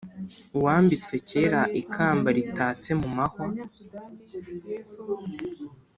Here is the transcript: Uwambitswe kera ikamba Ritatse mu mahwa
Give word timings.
Uwambitswe 0.57 1.15
kera 1.29 1.61
ikamba 1.81 2.27
Ritatse 2.37 2.91
mu 3.01 3.09
mahwa 3.17 3.47